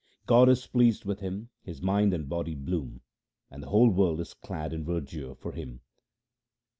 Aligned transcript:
God 0.25 0.49
is 0.49 0.65
pleased 0.65 1.05
with 1.05 1.19
him, 1.19 1.49
his 1.61 1.79
mind 1.79 2.11
and 2.11 2.27
body 2.27 2.55
bloom, 2.55 3.01
and 3.51 3.61
the 3.61 3.69
whole 3.69 3.89
world 3.91 4.19
is 4.19 4.33
clad 4.33 4.73
in 4.73 4.83
verdure 4.83 5.35
for 5.37 5.51
him. 5.51 5.81